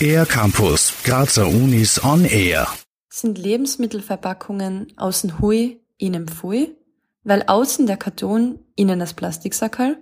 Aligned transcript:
Air 0.00 0.26
Campus, 0.26 0.92
Grazer 1.04 1.48
Unis 1.48 2.02
on 2.04 2.24
Air. 2.24 2.68
Sind 3.08 3.38
Lebensmittelverpackungen 3.38 4.92
außen 4.96 5.40
hui, 5.40 5.80
innen 5.96 6.28
pfui? 6.28 6.76
Weil 7.24 7.44
außen 7.46 7.86
der 7.86 7.96
Karton, 7.96 8.58
innen 8.76 9.00
das 9.00 9.14
Plastiksackerl? 9.14 9.96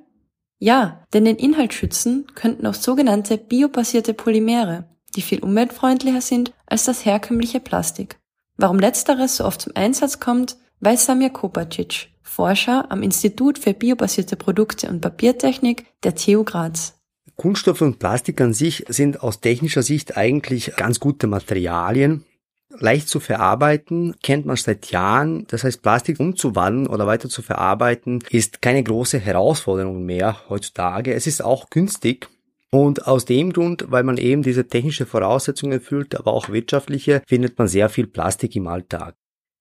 Ja, 0.59 1.05
denn 1.13 1.25
den 1.25 1.37
Inhalt 1.37 1.75
schützen 1.75 2.27
könnten 2.35 2.67
auch 2.67 2.75
sogenannte 2.75 3.39
biobasierte 3.39 4.15
Polymere, 4.15 4.89
die 5.15 5.23
viel 5.23 5.43
umweltfreundlicher 5.43 6.21
sind 6.21 6.53
als 6.67 6.85
das 6.85 7.05
herkömmliche 7.05 7.61
Plastik. 7.61 8.19
Warum 8.57 8.79
letzteres 8.79 9.37
so 9.37 9.45
oft 9.45 9.63
zum 9.63 9.75
Einsatz 9.77 10.21
kommt, 10.21 10.57
weiß 10.85 11.07
Samir 11.07 11.31
Kopacic, 11.31 12.09
Forscher 12.23 12.91
am 12.91 13.03
Institut 13.03 13.59
für 13.59 13.73
biobasierte 13.73 14.37
Produkte 14.37 14.89
und 14.89 15.01
Papiertechnik 15.01 15.87
der 16.03 16.15
TU 16.15 16.45
Graz. 16.45 16.95
Kunststoffe 17.37 17.81
und 17.81 17.99
Plastik 17.99 18.41
an 18.41 18.53
sich 18.53 18.85
sind 18.89 19.23
aus 19.23 19.41
technischer 19.41 19.83
Sicht 19.83 20.17
eigentlich 20.17 20.77
ganz 20.77 21.01
gute 21.01 21.27
Materialien. 21.27 22.25
Leicht 22.79 23.09
zu 23.09 23.21
verarbeiten 23.21 24.15
kennt 24.23 24.47
man 24.47 24.57
seit 24.57 24.91
Jahren. 24.91 25.47
Das 25.49 25.65
heißt, 25.65 25.83
Plastik 25.83 26.21
umzuwandeln 26.21 26.87
oder 26.87 27.07
weiter 27.07 27.29
zu 27.29 27.43
verarbeiten 27.43 28.23
ist 28.31 28.63
keine 28.63 28.83
große 28.83 29.19
Herausforderung 29.19 30.05
mehr 30.05 30.49
heutzutage. 30.49 31.15
Es 31.15 31.27
ist 31.27 31.43
auch 31.43 31.71
günstig. 31.71 32.29
Und 32.71 33.07
aus 33.07 33.25
dem 33.25 33.53
Grund, 33.53 33.87
weil 33.89 34.03
man 34.03 34.17
eben 34.17 34.43
diese 34.43 34.67
technische 34.67 35.07
Voraussetzungen 35.07 35.75
erfüllt, 35.75 36.17
aber 36.17 36.33
auch 36.33 36.49
wirtschaftliche, 36.49 37.23
findet 37.27 37.57
man 37.57 37.69
sehr 37.69 37.89
viel 37.89 38.09
Plastik 38.09 38.57
im 38.57 38.67
Alltag. 38.67 39.15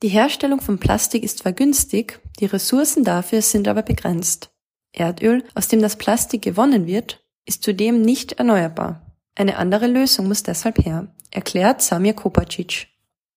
Die 0.03 0.09
Herstellung 0.09 0.59
von 0.59 0.79
Plastik 0.79 1.23
ist 1.23 1.39
zwar 1.39 1.53
günstig, 1.53 2.19
die 2.41 2.45
Ressourcen 2.45 3.05
dafür 3.05 3.41
sind 3.41 3.69
aber 3.69 3.83
begrenzt. 3.83 4.51
Erdöl, 4.91 5.45
aus 5.55 5.69
dem 5.69 5.81
das 5.81 5.95
Plastik 5.95 6.41
gewonnen 6.41 6.87
wird, 6.87 7.25
ist 7.45 7.63
zudem 7.63 8.01
nicht 8.01 8.33
erneuerbar. 8.33 9.15
Eine 9.35 9.55
andere 9.55 9.87
Lösung 9.87 10.27
muss 10.27 10.43
deshalb 10.43 10.79
her, 10.85 11.07
erklärt 11.31 11.81
Samir 11.81 12.15
Kopacic. 12.15 12.89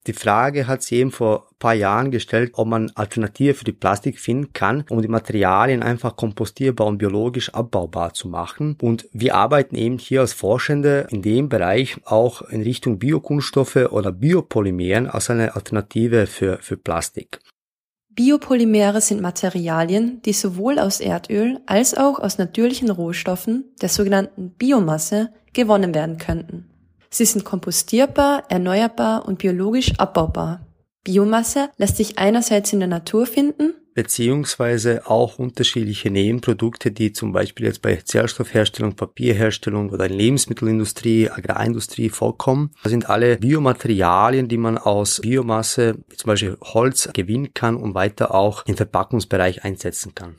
Die 0.07 0.13
Frage 0.13 0.69
hat 0.69 0.83
sie 0.83 0.97
eben 0.97 1.11
vor 1.11 1.49
ein 1.51 1.57
paar 1.59 1.75
Jahren 1.75 2.13
gestellt, 2.13 2.53
ob 2.55 2.69
man 2.69 2.93
Alternative 2.95 3.55
für 3.55 3.65
die 3.65 3.73
Plastik 3.73 4.21
finden 4.21 4.53
kann, 4.53 4.85
um 4.89 5.03
die 5.03 5.09
Materialien 5.09 5.83
einfach 5.83 6.15
kompostierbar 6.15 6.87
und 6.87 6.99
biologisch 6.99 7.53
abbaubar 7.53 8.15
zu 8.15 8.29
machen. 8.29 8.77
Und 8.81 9.09
wir 9.13 9.35
arbeiten 9.35 9.75
eben 9.75 9.99
hier 9.99 10.21
als 10.21 10.33
Forschende 10.33 11.09
in 11.11 11.23
dem 11.23 11.49
Bereich 11.49 11.97
auch 12.05 12.43
in 12.43 12.63
Richtung 12.63 13.01
Biokunststoffe 13.01 13.89
oder 13.91 14.13
Biopolymeren 14.13 15.09
als 15.09 15.29
eine 15.29 15.57
Alternative 15.57 16.27
für, 16.27 16.59
für 16.61 16.77
Plastik. 16.77 17.41
Biopolymere 18.11 19.01
sind 19.01 19.21
Materialien, 19.21 20.23
die 20.23 20.33
sowohl 20.33 20.79
aus 20.79 21.01
Erdöl 21.01 21.61
als 21.67 21.95
auch 21.95 22.19
aus 22.19 22.39
natürlichen 22.39 22.91
Rohstoffen, 22.91 23.65
der 23.83 23.89
sogenannten 23.89 24.51
Biomasse, 24.51 25.33
gewonnen 25.53 25.95
werden 25.95 26.17
könnten. 26.17 26.71
Sie 27.17 27.25
sind 27.25 27.47
kompostierbar, 27.47 28.45
erneuerbar 28.51 29.27
und 29.27 29.39
biologisch 29.39 29.99
abbaubar. 29.99 30.67
Biomasse 31.03 31.71
lässt 31.79 31.97
sich 31.97 32.19
einerseits 32.19 32.75
in 32.75 32.81
der 32.81 32.91
Natur 32.91 33.25
finden, 33.25 33.73
beziehungsweise 33.95 35.07
auch 35.07 35.39
unterschiedliche 35.39 36.11
Nebenprodukte, 36.11 36.93
die 36.93 37.15
zum 37.15 37.33
Beispiel 37.33 37.65
jetzt 37.65 37.81
bei 37.81 37.97
Zellstoffherstellung, 37.97 38.97
Papierherstellung 38.97 39.89
oder 39.89 40.05
in 40.05 40.13
Lebensmittelindustrie, 40.13 41.31
Agrarindustrie 41.31 42.11
vorkommen. 42.11 42.73
Das 42.83 42.91
sind 42.91 43.09
alle 43.09 43.39
Biomaterialien, 43.39 44.49
die 44.49 44.59
man 44.59 44.77
aus 44.77 45.23
Biomasse, 45.23 45.97
wie 46.11 46.17
zum 46.17 46.29
Beispiel 46.29 46.59
Holz, 46.61 47.09
gewinnen 47.15 47.55
kann 47.55 47.77
und 47.77 47.95
weiter 47.95 48.35
auch 48.35 48.67
im 48.67 48.77
Verpackungsbereich 48.77 49.65
einsetzen 49.65 50.15
kann. 50.15 50.37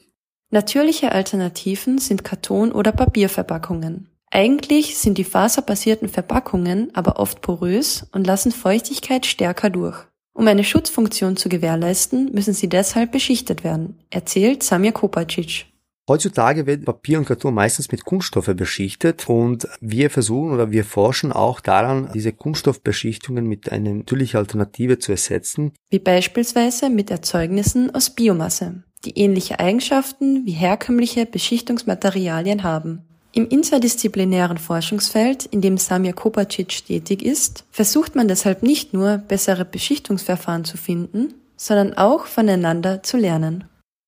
Natürliche 0.51 1.11
Alternativen 1.11 1.97
sind 1.97 2.23
Karton- 2.23 2.71
oder 2.71 2.91
Papierverpackungen. 2.91 4.09
Eigentlich 4.31 4.97
sind 4.97 5.17
die 5.17 5.23
faserbasierten 5.23 6.09
Verpackungen 6.09 6.91
aber 6.93 7.19
oft 7.19 7.41
porös 7.41 8.05
und 8.11 8.27
lassen 8.27 8.51
Feuchtigkeit 8.51 9.25
stärker 9.25 9.69
durch. 9.69 10.05
Um 10.33 10.47
eine 10.47 10.63
Schutzfunktion 10.63 11.37
zu 11.37 11.49
gewährleisten, 11.49 12.31
müssen 12.33 12.53
sie 12.53 12.69
deshalb 12.69 13.11
beschichtet 13.11 13.63
werden, 13.63 13.97
erzählt 14.11 14.61
Samir 14.61 14.91
Kopacic. 14.91 15.65
Heutzutage 16.09 16.65
wird 16.65 16.85
Papier 16.85 17.17
und 17.19 17.25
Karton 17.25 17.53
meistens 17.53 17.91
mit 17.91 18.05
Kunststoffe 18.05 18.53
beschichtet 18.55 19.27
und 19.27 19.67
wir 19.81 20.09
versuchen 20.09 20.53
oder 20.53 20.71
wir 20.71 20.85
forschen 20.85 21.33
auch 21.33 21.59
daran, 21.59 22.09
diese 22.13 22.31
Kunststoffbeschichtungen 22.31 23.45
mit 23.45 23.71
einer 23.73 23.93
natürlichen 23.93 24.37
Alternative 24.37 24.99
zu 24.99 25.11
ersetzen. 25.11 25.73
Wie 25.89 25.99
beispielsweise 25.99 26.89
mit 26.89 27.11
Erzeugnissen 27.11 27.93
aus 27.93 28.11
Biomasse, 28.11 28.83
die 29.03 29.17
ähnliche 29.17 29.59
Eigenschaften 29.59 30.45
wie 30.45 30.51
herkömmliche 30.51 31.25
Beschichtungsmaterialien 31.25 32.63
haben. 32.63 33.06
Im 33.33 33.47
interdisziplinären 33.47 34.57
Forschungsfeld, 34.57 35.45
in 35.45 35.61
dem 35.61 35.77
Samir 35.77 36.13
Kopacic 36.13 36.85
tätig 36.85 37.21
ist, 37.21 37.65
versucht 37.71 38.15
man 38.15 38.27
deshalb 38.27 38.63
nicht 38.63 38.93
nur 38.93 39.17
bessere 39.17 39.65
Beschichtungsverfahren 39.65 40.65
zu 40.65 40.77
finden, 40.77 41.33
sondern 41.55 41.95
auch 41.97 42.25
voneinander 42.25 43.03
zu 43.03 43.17
lernen. 43.17 43.65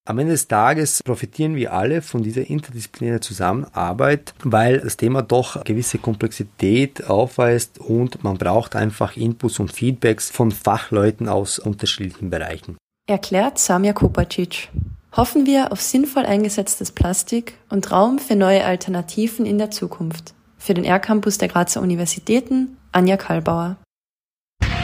Am 0.09 0.17
Ende 0.17 0.31
des 0.31 0.47
Tages 0.47 1.03
profitieren 1.03 1.55
wir 1.55 1.71
alle 1.71 2.01
von 2.01 2.23
dieser 2.23 2.49
interdisziplinären 2.49 3.21
Zusammenarbeit, 3.21 4.33
weil 4.43 4.79
das 4.79 4.97
Thema 4.97 5.21
doch 5.21 5.63
gewisse 5.63 5.99
Komplexität 5.99 7.05
aufweist 7.07 7.77
und 7.77 8.23
man 8.23 8.39
braucht 8.39 8.75
einfach 8.75 9.15
Inputs 9.15 9.59
und 9.59 9.71
Feedbacks 9.71 10.31
von 10.31 10.51
Fachleuten 10.51 11.29
aus 11.29 11.59
unterschiedlichen 11.59 12.31
Bereichen. 12.31 12.77
Erklärt 13.07 13.59
Samir 13.59 13.93
Kopacic 13.93 14.69
hoffen 15.15 15.45
wir 15.45 15.71
auf 15.71 15.81
sinnvoll 15.81 16.25
eingesetztes 16.25 16.91
Plastik 16.91 17.53
und 17.69 17.91
Raum 17.91 18.19
für 18.19 18.35
neue 18.35 18.65
Alternativen 18.65 19.45
in 19.45 19.57
der 19.57 19.71
Zukunft. 19.71 20.33
Für 20.57 20.73
den 20.73 20.83
R-Campus 20.83 21.37
der 21.37 21.47
Grazer 21.47 21.81
Universitäten, 21.81 22.75
Anja 22.91 23.15
Kallbauer. 23.17 23.77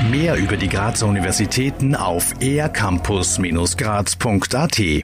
Mehr 0.10 0.36
über 0.36 0.58
die 0.58 0.70
Grazer 0.70 1.08
Universitäten 1.08 1.96
auf 1.96 2.34
ercampus-graz.at 2.42 5.04